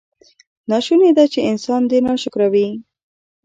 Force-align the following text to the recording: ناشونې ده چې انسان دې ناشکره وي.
ناشونې 0.69 1.11
ده 1.17 1.25
چې 1.33 1.39
انسان 1.51 1.81
دې 1.89 1.99
ناشکره 2.07 2.47
وي. 2.53 2.67